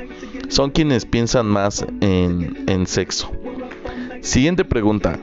son 0.49 0.71
quienes 0.71 1.05
piensan 1.05 1.47
más 1.47 1.85
en, 2.01 2.63
en 2.67 2.87
sexo. 2.87 3.31
Siguiente 4.21 4.65
pregunta. 4.65 5.19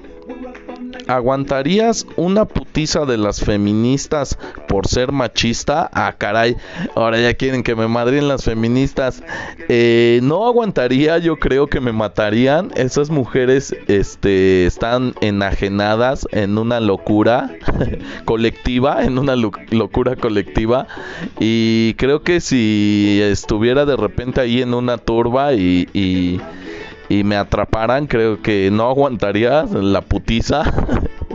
¿Aguantarías 1.10 2.06
una 2.16 2.44
putiza 2.44 3.04
de 3.04 3.18
las 3.18 3.40
feministas 3.40 4.38
por 4.68 4.86
ser 4.86 5.10
machista? 5.10 5.90
Ah, 5.92 6.14
caray, 6.16 6.56
ahora 6.94 7.20
ya 7.20 7.34
quieren 7.34 7.64
que 7.64 7.74
me 7.74 7.88
madrien 7.88 8.28
las 8.28 8.44
feministas. 8.44 9.22
Eh, 9.68 10.20
no 10.22 10.46
aguantaría, 10.46 11.18
yo 11.18 11.36
creo 11.36 11.66
que 11.66 11.80
me 11.80 11.92
matarían. 11.92 12.70
Esas 12.76 13.10
mujeres 13.10 13.74
este, 13.88 14.66
están 14.66 15.14
enajenadas 15.20 16.28
en 16.30 16.58
una 16.58 16.78
locura 16.78 17.50
colectiva, 18.24 19.04
en 19.04 19.18
una 19.18 19.34
locura 19.34 20.14
colectiva. 20.14 20.86
Y 21.40 21.94
creo 21.94 22.22
que 22.22 22.40
si 22.40 23.18
estuviera 23.20 23.84
de 23.84 23.96
repente 23.96 24.40
ahí 24.40 24.62
en 24.62 24.74
una 24.74 24.96
turba 24.96 25.54
y 25.54 25.88
y 25.92 26.40
me 27.24 27.36
atraparan, 27.36 28.06
creo 28.06 28.40
que 28.40 28.70
no 28.70 28.88
aguantaría 28.88 29.64
la 29.64 30.00
putiza. 30.00 30.62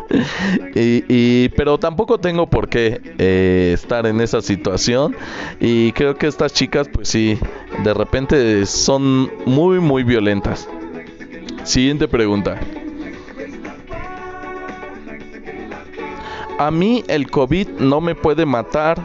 y, 0.75 1.50
pero 1.50 1.77
tampoco 1.77 2.17
tengo 2.20 2.48
por 2.48 2.70
qué 2.70 3.01
eh, 3.17 3.72
estar 3.74 4.05
en 4.05 4.22
esa 4.22 4.41
situación. 4.41 5.15
Y 5.60 5.91
creo 5.91 6.15
que 6.15 6.27
estas 6.27 6.53
chicas, 6.53 6.88
pues 6.91 7.10
sí, 7.10 7.38
de 7.84 7.94
repente 7.94 8.65
son 8.65 9.29
muy, 9.46 9.79
muy 9.79 10.03
violentas. 10.03 10.67
Siguiente 11.63 12.08
pregunta. 12.08 12.60
A 16.58 16.72
mí 16.72 17.03
el 17.08 17.29
COVID 17.29 17.67
no 17.79 18.00
me 18.00 18.15
puede 18.15 18.46
matar 18.46 19.01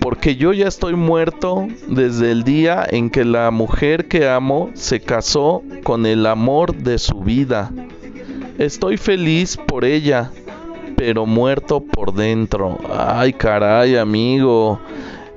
porque 0.00 0.36
yo 0.36 0.52
ya 0.52 0.68
estoy 0.68 0.96
muerto 0.96 1.66
desde 1.86 2.30
el 2.30 2.44
día 2.44 2.86
en 2.86 3.08
que 3.08 3.24
la 3.24 3.50
mujer 3.50 4.06
que 4.06 4.28
amo 4.28 4.70
se 4.74 5.00
casó 5.00 5.62
con 5.84 6.06
el 6.06 6.26
amor 6.26 6.74
de 6.74 6.98
su 6.98 7.20
vida. 7.20 7.70
Estoy 8.58 8.96
feliz 8.96 9.56
por 9.56 9.84
ella, 9.84 10.32
pero 10.96 11.26
muerto 11.26 11.80
por 11.80 12.12
dentro. 12.12 12.78
Ay, 12.90 13.32
caray, 13.34 13.96
amigo. 13.96 14.80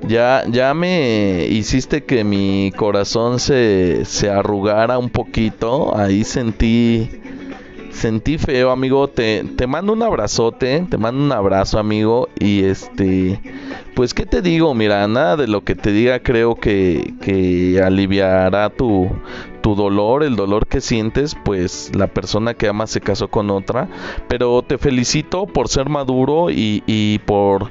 Ya, 0.08 0.44
ya 0.50 0.74
me 0.74 1.46
hiciste 1.50 2.04
que 2.04 2.24
mi 2.24 2.72
corazón 2.76 3.40
se, 3.40 4.06
se 4.06 4.30
arrugara 4.30 4.98
un 4.98 5.10
poquito. 5.10 5.96
Ahí 5.96 6.24
sentí 6.24 7.10
sentí 7.98 8.38
feo, 8.38 8.72
amigo. 8.72 9.08
Te, 9.08 9.44
te 9.56 9.68
mando 9.68 9.94
un 9.94 10.04
abrazote, 10.04 10.86
te 10.90 10.98
mando 10.98 11.24
un 11.24 11.32
abrazo, 11.32 11.80
amigo. 11.80 12.30
Y 12.40 12.64
este, 12.64 13.42
pues, 13.96 14.14
¿qué 14.14 14.26
te 14.26 14.42
digo? 14.42 14.74
Mira, 14.76 15.08
nada 15.08 15.36
de 15.36 15.48
lo 15.48 15.64
que 15.64 15.76
te 15.76 15.92
diga 15.92 16.20
creo 16.20 16.56
que, 16.56 17.16
que 17.22 17.82
aliviará 17.84 18.70
tu, 18.70 19.10
tu 19.62 19.76
dolor, 19.76 20.24
el 20.24 20.36
dolor 20.36 20.68
que 20.68 20.82
sientes, 20.82 21.36
pues 21.44 21.92
la 21.96 22.08
persona 22.08 22.54
que 22.54 22.68
amas 22.68 22.92
se 22.92 23.02
casó 23.02 23.28
con 23.30 23.50
otra. 23.50 23.88
Pero 24.28 24.62
te 24.62 24.78
felicito 24.78 25.46
por 25.46 25.68
ser 25.68 25.90
maduro 25.90 26.50
y, 26.50 26.84
y 26.86 27.20
por, 27.20 27.70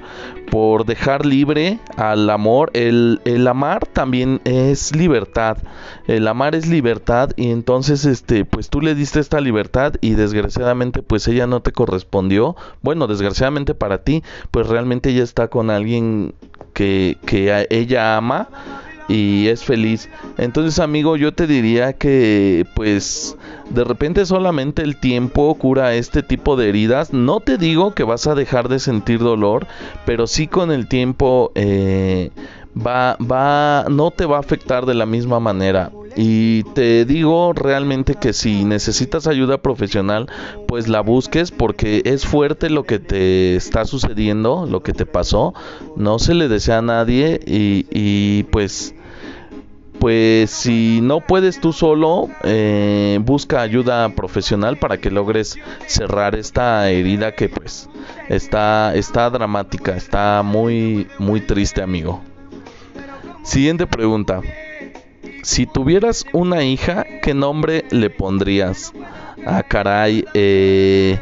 por 0.50 0.84
dejar 0.84 1.26
libre 1.26 1.80
al 1.96 2.28
amor. 2.30 2.70
El, 2.74 3.20
el, 3.24 3.46
amar 3.46 3.86
también 3.86 4.40
es 4.44 4.94
libertad. 4.94 5.58
El 6.06 6.28
amar 6.28 6.54
es 6.54 6.66
libertad 6.66 7.30
y 7.36 7.50
entonces 7.50 8.04
este 8.04 8.44
pues 8.44 8.68
tú 8.68 8.80
le 8.80 8.94
diste 8.94 9.20
esta 9.20 9.40
libertad 9.40 9.94
y 10.00 10.14
desgraciadamente 10.14 11.02
pues 11.02 11.26
ella 11.28 11.46
no 11.46 11.60
te 11.60 11.72
correspondió. 11.72 12.56
Bueno, 12.82 13.06
desgraciadamente 13.06 13.74
para 13.74 14.02
ti, 14.02 14.22
pues 14.50 14.66
realmente 14.68 15.10
ella 15.10 15.24
está 15.24 15.48
con 15.48 15.70
alguien 15.70 16.34
que, 16.74 17.16
que 17.24 17.66
ella 17.70 18.16
ama 18.16 18.48
y 19.08 19.48
es 19.48 19.64
feliz. 19.64 20.08
Entonces, 20.38 20.78
amigo, 20.78 21.16
yo 21.16 21.32
te 21.32 21.46
diría 21.46 21.92
que 21.92 22.66
pues 22.74 23.36
de 23.70 23.84
repente 23.84 24.26
solamente 24.26 24.82
el 24.82 24.98
tiempo 24.98 25.54
cura 25.54 25.94
este 25.94 26.22
tipo 26.22 26.56
de 26.56 26.68
heridas. 26.68 27.12
No 27.12 27.40
te 27.40 27.58
digo 27.58 27.94
que 27.94 28.04
vas 28.04 28.26
a 28.26 28.34
dejar 28.34 28.68
de 28.68 28.78
sentir 28.78 29.20
dolor, 29.20 29.66
pero 30.04 30.26
sí 30.26 30.46
con 30.46 30.70
el 30.70 30.88
tiempo 30.88 31.52
eh, 31.54 32.30
va, 32.76 33.16
va, 33.16 33.86
no 33.88 34.10
te 34.10 34.26
va 34.26 34.36
a 34.36 34.40
afectar 34.40 34.86
de 34.86 34.94
la 34.94 35.06
misma 35.06 35.40
manera. 35.40 35.90
Y 36.18 36.62
te 36.74 37.04
digo 37.04 37.52
realmente 37.52 38.14
que 38.14 38.32
si 38.32 38.64
necesitas 38.64 39.26
ayuda 39.26 39.58
profesional, 39.58 40.30
pues 40.66 40.88
la 40.88 41.00
busques 41.00 41.50
porque 41.50 42.02
es 42.06 42.24
fuerte 42.24 42.70
lo 42.70 42.84
que 42.84 42.98
te 42.98 43.54
está 43.54 43.84
sucediendo, 43.84 44.66
lo 44.66 44.82
que 44.82 44.94
te 44.94 45.04
pasó. 45.04 45.52
No 45.96 46.18
se 46.18 46.34
le 46.34 46.48
desea 46.48 46.78
a 46.78 46.82
nadie 46.82 47.40
y, 47.44 47.86
y 47.90 48.44
pues 48.44 48.94
pues 49.98 50.50
si 50.50 51.00
no 51.02 51.20
puedes 51.20 51.60
tú 51.60 51.72
solo, 51.72 52.28
eh, 52.44 53.18
busca 53.22 53.60
ayuda 53.60 54.08
profesional 54.10 54.78
para 54.78 54.98
que 54.98 55.10
logres 55.10 55.56
cerrar 55.86 56.34
esta 56.34 56.90
herida 56.90 57.32
que 57.34 57.48
pues 57.48 57.88
está, 58.28 58.94
está 58.94 59.30
dramática, 59.30 59.96
está 59.96 60.42
muy, 60.42 61.08
muy 61.18 61.40
triste 61.40 61.82
amigo. 61.82 62.22
Siguiente 63.42 63.86
pregunta. 63.86 64.40
Si 65.42 65.66
tuvieras 65.66 66.24
una 66.32 66.64
hija, 66.64 67.04
¿qué 67.22 67.32
nombre 67.32 67.84
le 67.90 68.10
pondrías? 68.10 68.92
Ah, 69.46 69.62
caray. 69.62 70.24
Eh, 70.34 71.18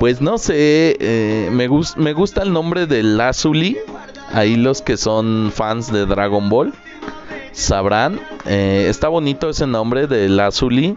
pues 0.00 0.20
no 0.20 0.38
sé, 0.38 0.96
eh, 0.98 1.48
me, 1.52 1.68
me 1.96 2.12
gusta 2.12 2.42
el 2.42 2.52
nombre 2.52 2.86
de 2.86 3.02
Lazuli. 3.02 3.78
Ahí 4.32 4.56
los 4.56 4.82
que 4.82 4.96
son 4.96 5.52
fans 5.54 5.92
de 5.92 6.06
Dragon 6.06 6.48
Ball 6.48 6.74
sabrán. 7.54 8.20
Eh, 8.44 8.86
está 8.88 9.08
bonito 9.08 9.48
ese 9.48 9.66
nombre 9.66 10.06
de 10.06 10.28
Lazuli. 10.28 10.96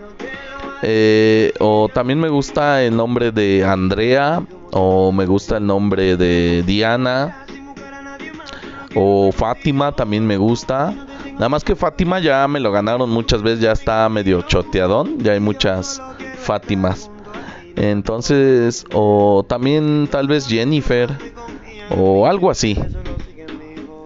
Eh, 0.81 1.53
o 1.59 1.89
también 1.93 2.19
me 2.19 2.29
gusta 2.29 2.83
el 2.83 2.95
nombre 2.95 3.31
de 3.31 3.63
Andrea. 3.63 4.43
O 4.71 5.11
me 5.11 5.25
gusta 5.25 5.57
el 5.57 5.65
nombre 5.65 6.17
de 6.17 6.63
Diana. 6.63 7.45
O 8.95 9.31
Fátima 9.31 9.93
también 9.93 10.25
me 10.25 10.37
gusta. 10.37 10.93
Nada 11.33 11.49
más 11.49 11.63
que 11.63 11.75
Fátima 11.75 12.19
ya 12.19 12.47
me 12.47 12.59
lo 12.59 12.71
ganaron 12.71 13.09
muchas 13.09 13.41
veces. 13.41 13.61
Ya 13.61 13.71
está 13.71 14.09
medio 14.09 14.41
choteadón. 14.41 15.19
Ya 15.19 15.33
hay 15.33 15.39
muchas 15.39 16.01
Fátimas. 16.39 17.09
Entonces, 17.75 18.85
o 18.93 19.45
también 19.47 20.07
tal 20.09 20.27
vez 20.27 20.47
Jennifer. 20.47 21.09
O 21.95 22.25
algo 22.25 22.49
así. 22.49 22.77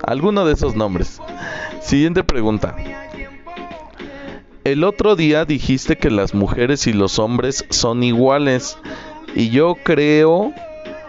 Alguno 0.04 0.46
de 0.46 0.54
esos 0.54 0.76
nombres. 0.76 1.20
Siguiente 1.82 2.24
pregunta. 2.24 2.76
El 4.64 4.84
otro 4.84 5.16
día 5.16 5.44
dijiste 5.46 5.98
que 5.98 6.12
las 6.12 6.34
mujeres 6.34 6.86
y 6.88 6.94
los 6.94 7.20
hombres 7.20 7.66
son 7.70 8.04
iguales 8.04 8.78
y 9.36 9.50
yo 9.50 9.76
creo 9.84 10.54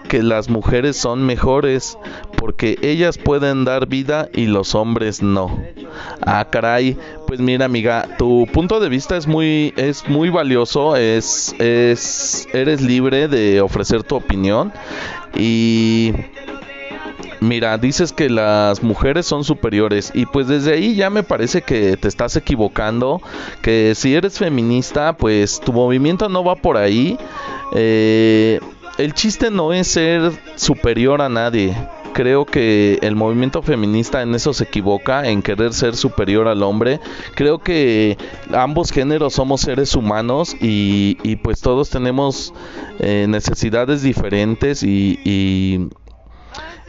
que 0.08 0.22
las 0.22 0.48
mujeres 0.48 0.96
son 0.96 1.24
mejores 1.24 1.98
porque 2.37 2.78
ellas 2.82 3.18
pueden 3.18 3.64
dar 3.64 3.87
vida 3.87 4.28
y 4.32 4.46
los 4.46 4.74
hombres 4.74 5.22
no. 5.22 5.62
Ah, 6.22 6.48
caray, 6.50 6.96
pues 7.26 7.40
mira, 7.40 7.66
amiga, 7.66 8.08
tu 8.18 8.46
punto 8.52 8.80
de 8.80 8.88
vista 8.88 9.16
es 9.16 9.26
muy 9.26 9.72
es 9.76 10.08
muy 10.08 10.30
valioso, 10.30 10.96
es 10.96 11.54
es 11.58 12.48
eres 12.52 12.80
libre 12.80 13.28
de 13.28 13.61
ofrecer 13.61 14.02
tu 14.02 14.16
opinión 14.16 14.72
y 15.37 16.12
Mira, 17.42 17.76
dices 17.76 18.12
que 18.12 18.31
las 18.31 18.85
mujeres 18.85 19.26
son 19.26 19.42
superiores 19.42 20.12
y 20.14 20.26
pues 20.26 20.46
desde 20.46 20.74
ahí 20.74 20.94
ya 20.94 21.11
me 21.11 21.24
parece 21.24 21.62
que 21.62 21.96
te 21.96 22.07
estás 22.07 22.37
equivocando, 22.37 23.20
que 23.62 23.96
si 23.96 24.14
eres 24.14 24.38
feminista 24.38 25.16
pues 25.16 25.61
tu 25.61 25.72
movimiento 25.72 26.28
no 26.28 26.44
va 26.44 26.55
por 26.55 26.76
ahí. 26.76 27.18
Eh, 27.74 28.61
el 28.96 29.12
chiste 29.14 29.50
no 29.50 29.72
es 29.72 29.88
ser 29.88 30.31
superior 30.55 31.20
a 31.20 31.28
nadie. 31.28 31.76
Creo 32.12 32.44
que 32.44 33.00
el 33.02 33.16
movimiento 33.16 33.61
feminista 33.61 34.22
en 34.22 34.37
eso 34.37 34.52
se 34.52 34.64
equivoca, 34.64 35.28
en 35.28 35.42
querer 35.42 35.72
ser 35.72 35.96
superior 35.96 36.46
al 36.46 36.62
hombre. 36.62 37.00
Creo 37.35 37.59
que 37.59 38.18
ambos 38.55 38.92
géneros 38.92 39.33
somos 39.33 39.62
seres 39.62 39.96
humanos 39.96 40.55
y, 40.61 41.37
pues 41.37 41.61
todos 41.61 41.90
tenemos 41.90 42.55
eh, 43.00 43.26
necesidades 43.28 44.02
diferentes 44.02 44.85
y 44.85 45.88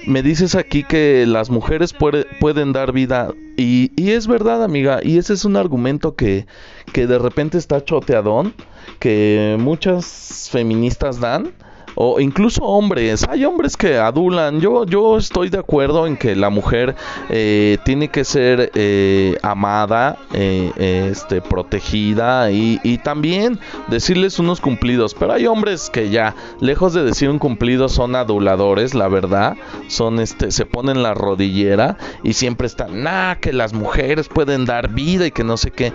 me 0.06 0.22
dices 0.22 0.56
aquí 0.56 0.84
que 0.84 1.26
las 1.26 1.50
mujeres 1.50 1.94
pueden 2.40 2.74
dar 2.74 2.92
vida 2.92 3.34
y, 3.58 3.92
y, 3.96 4.12
es 4.12 4.28
verdad 4.28 4.64
amiga 4.64 5.00
y 5.04 5.18
ese 5.18 5.34
es 5.34 5.46
un 5.46 5.56
argumento 5.56 6.16
que, 6.16 6.46
que 6.92 7.08
de 7.08 7.20
repente 7.20 7.58
está 7.58 7.84
choteadón 7.84 8.54
que 9.00 9.56
muchas 9.60 10.50
feministas 10.52 11.20
dan 11.20 11.54
o 11.96 12.20
incluso 12.20 12.64
hombres. 12.64 13.26
Hay 13.30 13.46
hombres 13.46 13.78
que 13.78 13.98
adulan. 13.98 14.60
Yo, 14.60 14.86
yo 14.86 15.18
estoy 15.18 15.50
de 15.50 15.60
acuerdo 15.60 16.08
en 16.08 16.18
que 16.18 16.36
la 16.36 16.50
mujer 16.50 16.96
eh, 17.30 17.78
tiene 17.84 18.10
que 18.10 18.24
ser 18.24 18.72
eh, 18.76 19.38
amada, 19.42 20.18
eh, 20.34 20.72
este, 21.12 21.42
protegida 21.42 22.52
y, 22.52 22.80
y, 22.84 22.98
también 22.98 23.60
decirles 23.88 24.40
unos 24.40 24.62
cumplidos. 24.62 25.14
Pero 25.14 25.34
hay 25.34 25.48
hombres 25.48 25.90
que 25.90 26.10
ya, 26.10 26.36
lejos 26.60 26.94
de 26.94 27.04
decir 27.04 27.30
un 27.30 27.40
cumplido, 27.40 27.90
son 27.90 28.16
aduladores, 28.16 28.94
la 28.94 29.08
verdad. 29.08 29.56
Son, 29.88 30.20
este, 30.20 30.52
se 30.52 30.66
ponen 30.66 31.04
la 31.04 31.14
rodillera 31.14 31.98
y 32.24 32.34
siempre 32.34 32.68
están, 32.68 33.04
nah, 33.04 33.36
que 33.36 33.54
las 33.54 33.74
mujeres 33.74 34.28
pueden 34.28 34.66
dar 34.66 34.90
vida 34.90 35.28
y 35.28 35.32
que 35.32 35.44
no 35.44 35.58
sé 35.58 35.72
qué 35.72 35.94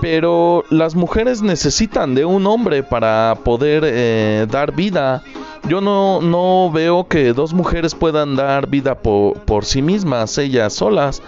pero 0.00 0.64
las 0.70 0.94
mujeres 0.94 1.42
necesitan 1.42 2.14
de 2.14 2.24
un 2.24 2.46
hombre 2.46 2.82
para 2.82 3.38
poder 3.44 3.82
eh, 3.86 4.46
dar 4.50 4.74
vida. 4.74 5.22
Yo 5.68 5.80
no, 5.80 6.20
no 6.20 6.70
veo 6.70 7.08
que 7.08 7.32
dos 7.32 7.52
mujeres 7.52 7.94
puedan 7.94 8.36
dar 8.36 8.68
vida 8.68 8.98
por, 8.98 9.34
por 9.40 9.64
sí 9.64 9.82
mismas, 9.82 10.38
ellas 10.38 10.74
solas. 10.74 11.22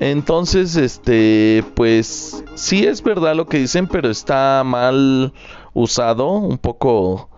Entonces, 0.00 0.76
este, 0.76 1.64
pues 1.74 2.42
sí 2.54 2.86
es 2.86 3.02
verdad 3.02 3.34
lo 3.34 3.46
que 3.46 3.58
dicen, 3.58 3.86
pero 3.86 4.08
está 4.10 4.62
mal 4.64 5.32
usado, 5.74 6.30
un 6.30 6.58
poco 6.58 7.28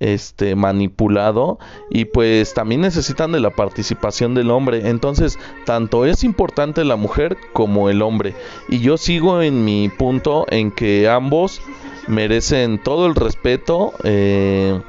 este 0.00 0.54
manipulado 0.54 1.58
y 1.90 2.06
pues 2.06 2.54
también 2.54 2.80
necesitan 2.80 3.32
de 3.32 3.40
la 3.40 3.50
participación 3.50 4.34
del 4.34 4.50
hombre 4.50 4.88
entonces 4.88 5.38
tanto 5.64 6.04
es 6.04 6.24
importante 6.24 6.84
la 6.84 6.96
mujer 6.96 7.36
como 7.52 7.90
el 7.90 8.02
hombre 8.02 8.34
y 8.68 8.78
yo 8.80 8.96
sigo 8.96 9.42
en 9.42 9.64
mi 9.64 9.88
punto 9.88 10.46
en 10.50 10.70
que 10.70 11.08
ambos 11.08 11.60
merecen 12.06 12.78
todo 12.82 13.06
el 13.06 13.14
respeto 13.14 13.92
eh, 14.04 14.80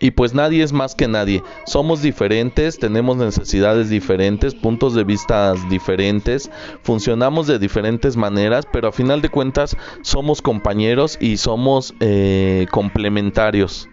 y 0.00 0.12
pues 0.12 0.32
nadie 0.32 0.62
es 0.64 0.72
más 0.72 0.94
que 0.94 1.06
nadie. 1.06 1.42
Somos 1.66 2.00
diferentes, 2.00 2.78
tenemos 2.78 3.18
necesidades 3.18 3.90
diferentes, 3.90 4.54
puntos 4.54 4.94
de 4.94 5.04
vista 5.04 5.52
diferentes, 5.68 6.50
funcionamos 6.82 7.46
de 7.46 7.58
diferentes 7.58 8.16
maneras, 8.16 8.66
pero 8.72 8.88
a 8.88 8.92
final 8.92 9.20
de 9.20 9.28
cuentas 9.28 9.76
somos 10.00 10.40
compañeros 10.40 11.18
y 11.20 11.36
somos 11.36 11.94
eh, 12.00 12.66
complementarios. 12.70 13.90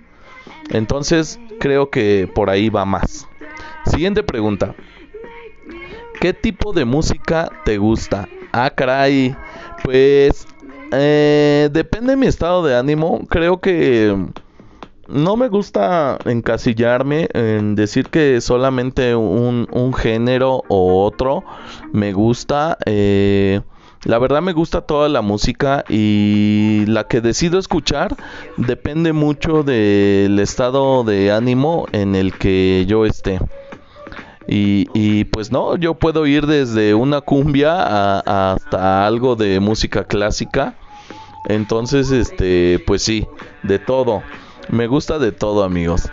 Entonces 0.69 1.39
creo 1.59 1.89
que 1.89 2.29
por 2.33 2.49
ahí 2.49 2.69
va 2.69 2.85
más. 2.85 3.27
Siguiente 3.85 4.23
pregunta. 4.23 4.75
¿Qué 6.19 6.33
tipo 6.33 6.73
de 6.73 6.85
música 6.85 7.49
te 7.63 7.77
gusta? 7.77 8.27
Ah, 8.51 8.69
caray. 8.69 9.35
Pues 9.83 10.47
eh, 10.91 11.69
depende 11.71 12.11
de 12.11 12.17
mi 12.17 12.27
estado 12.27 12.65
de 12.65 12.75
ánimo. 12.75 13.25
Creo 13.29 13.61
que 13.61 14.15
no 15.07 15.37
me 15.37 15.47
gusta 15.47 16.17
encasillarme 16.25 17.29
en 17.33 17.75
decir 17.75 18.09
que 18.09 18.41
solamente 18.41 19.15
un, 19.15 19.67
un 19.71 19.93
género 19.93 20.63
o 20.67 21.05
otro 21.05 21.43
me 21.93 22.13
gusta. 22.13 22.77
Eh, 22.85 23.61
la 24.03 24.19
verdad 24.19 24.41
me 24.41 24.53
gusta 24.53 24.81
toda 24.81 25.09
la 25.09 25.21
música 25.21 25.83
y 25.89 26.85
la 26.87 27.05
que 27.07 27.21
decido 27.21 27.59
escuchar 27.59 28.15
depende 28.57 29.13
mucho 29.13 29.63
del 29.63 30.39
estado 30.39 31.03
de 31.03 31.31
ánimo 31.31 31.87
en 31.91 32.15
el 32.15 32.33
que 32.33 32.85
yo 32.87 33.05
esté. 33.05 33.39
Y, 34.49 35.25
pues 35.25 35.51
no, 35.51 35.75
yo 35.75 35.95
puedo 35.95 36.25
ir 36.25 36.47
desde 36.47 36.93
una 36.93 37.19
cumbia 37.19 38.19
hasta 38.19 39.05
algo 39.05 39.35
de 39.35 39.59
música 39.59 40.05
clásica. 40.05 40.75
Entonces, 41.49 42.11
este, 42.11 42.81
pues 42.87 43.01
sí, 43.01 43.27
de 43.63 43.77
todo. 43.77 44.23
Me 44.69 44.87
gusta 44.87 45.19
de 45.19 45.33
todo, 45.33 45.63
amigos. 45.63 46.09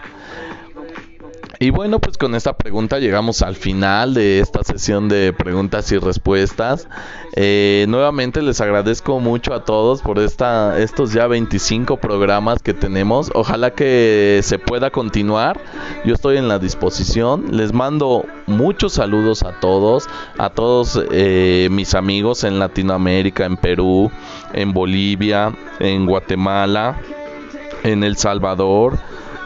Y 1.61 1.71
bueno, 1.71 2.01
pues 2.01 2.19
con 2.19 2.35
esta 2.35 2.57
pregunta 2.57 2.99
llegamos 2.99 3.43
al 3.43 3.55
final 3.55 4.15
de 4.15 4.41
esta 4.41 4.65
sesión 4.65 5.09
de 5.09 5.33
preguntas 5.33 5.91
y 5.93 5.99
respuestas. 5.99 6.89
Eh, 7.37 7.87
nuevamente 7.89 8.43
les 8.43 8.61
agradezco 8.61 9.21
mucho 9.21 9.55
a 9.55 9.65
todos 9.65 10.03
por 10.03 10.19
esta, 10.19 10.79
estos 10.81 11.13
ya 11.13 11.27
25 11.27 11.99
programas 11.99 12.63
que 12.63 12.75
tenemos. 12.75 13.31
Ojalá 13.35 13.73
que 13.73 14.41
se 14.43 14.59
pueda 14.59 14.91
continuar. 14.91 15.61
Yo 16.05 16.15
estoy 16.15 16.39
en 16.39 16.49
la 16.49 16.59
disposición. 16.59 17.57
Les 17.57 17.73
mando 17.73 18.25
muchos 18.47 18.95
saludos 18.95 19.43
a 19.43 19.61
todos, 19.61 20.09
a 20.39 20.51
todos 20.51 21.01
eh, 21.13 21.69
mis 21.71 21.95
amigos 21.95 22.45
en 22.45 22.59
Latinoamérica, 22.59 23.45
en 23.45 23.57
Perú, 23.57 24.11
en 24.53 24.73
Bolivia, 24.73 25.53
en 25.79 26.07
Guatemala, 26.07 26.99
en 27.85 28.03
El 28.03 28.17
Salvador 28.17 28.99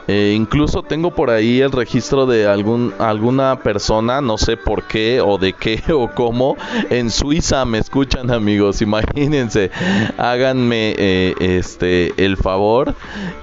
eh, 0.08 0.32
incluso 0.34 0.82
tengo 0.82 1.10
por 1.14 1.28
ahí 1.28 1.60
el 1.60 1.70
registro 1.70 2.24
de 2.24 2.46
algún, 2.46 2.94
alguna 2.98 3.62
persona, 3.62 4.22
no 4.22 4.38
sé 4.38 4.56
por 4.56 4.84
qué 4.84 5.20
o 5.20 5.36
de 5.36 5.52
qué 5.52 5.82
o 5.92 6.10
cómo. 6.14 6.56
En 6.88 7.10
Suiza 7.10 7.66
me 7.66 7.76
escuchan 7.76 8.30
amigos, 8.30 8.80
imagínense. 8.80 9.70
Háganme 10.16 10.94
eh, 10.96 11.34
este 11.40 12.14
el 12.24 12.38
favor. 12.38 12.94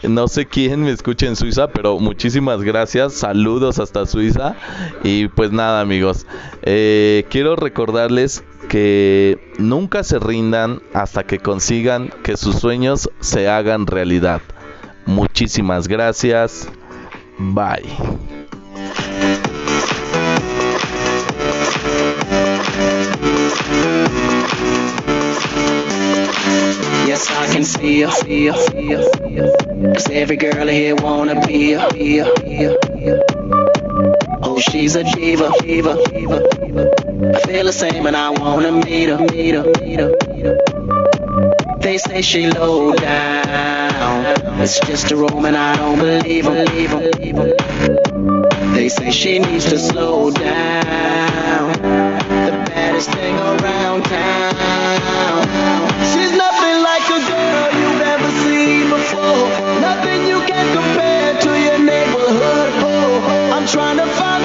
No 0.02 0.28
sé 0.28 0.48
quién 0.48 0.82
me 0.82 0.92
escucha 0.92 1.28
en 1.28 1.36
Suiza, 1.36 1.68
pero 1.68 2.00
muchísimas 2.00 2.64
gracias. 2.64 3.14
Saludos 3.14 3.78
hasta 3.78 4.08
Suiza. 4.08 4.56
Y 5.04 5.28
pues 5.28 5.52
nada 5.52 5.82
amigos, 5.82 6.26
eh, 6.64 7.26
quiero 7.30 7.56
recordarles 7.56 8.44
que 8.70 9.54
nunca 9.60 10.04
se 10.04 10.18
rindan 10.18 10.82
hasta 10.94 11.26
que 11.26 11.38
consigan 11.38 12.10
que 12.24 12.38
sus 12.38 12.56
sueños 12.56 13.12
se 13.20 13.48
hagan 13.48 13.86
realidad. 13.86 14.42
Muchísimas 15.06 15.88
gracias. 15.88 16.68
Bye. 17.38 17.84
Yes, 27.08 27.30
I 27.30 27.54
can 27.54 27.64
see 27.64 28.00
you, 28.00 28.12
feel, 28.12 28.54
feel, 28.54 29.12
feel. 29.14 29.94
Cause 29.94 30.10
every 30.10 30.38
girl 30.38 30.68
here 30.68 30.96
wanna 30.96 31.46
be 31.46 31.74
a, 31.74 31.88
be 31.94 32.20
a, 32.20 32.26
be 32.40 32.66
a. 32.66 33.22
Oh, 34.42 34.60
she's 34.60 34.96
a 34.96 35.04
diva, 35.04 35.52
diva, 35.62 35.98
diva, 36.10 36.50
diva. 36.60 36.92
I 37.36 37.40
feel 37.48 37.66
the 37.66 37.74
same 37.74 38.06
and 38.08 38.16
I 38.16 38.32
wanna 38.32 38.72
meet 38.72 39.10
her, 39.10 39.20
meet 39.20 39.56
her, 39.56 39.64
meet 39.82 40.00
her, 40.00 40.16
meet 40.28 40.46
her. 40.46 41.25
They 41.86 42.00
say 42.00 42.24
she 42.24 42.50
low 42.50 42.96
down. 42.96 44.60
It's 44.60 44.80
just 44.80 45.12
a 45.12 45.16
room 45.16 45.46
and 45.46 45.56
I 45.56 45.76
don't 45.76 46.00
believe 46.00 46.46
them, 46.46 46.66
believe 46.66 46.90
them, 46.90 47.12
believe 47.12 47.36
them. 47.36 48.74
They 48.74 48.90
say 48.90 49.12
she 49.12 49.38
needs 49.38 49.66
to 49.66 49.78
slow 49.78 50.32
down. 50.32 51.74
The 51.74 52.58
baddest 52.66 53.12
thing 53.12 53.36
around 53.36 54.02
town. 54.06 54.56
She's 56.10 56.36
nothing 56.36 56.78
like 56.82 57.06
a 57.06 57.22
girl 57.30 57.70
you've 57.80 58.02
ever 58.02 58.32
seen 58.42 58.90
before. 58.90 59.46
Nothing 59.80 60.26
you 60.26 60.40
can 60.42 60.66
compare 60.74 61.40
to 61.40 61.52
your 61.66 61.78
neighborhood. 61.78 62.70
Oh, 62.82 63.52
I'm 63.54 63.68
trying 63.68 63.98
to 63.98 64.08
find 64.08 64.44